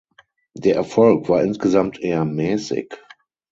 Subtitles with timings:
[0.55, 2.97] Der Erfolg war insgesamt eher mäßig.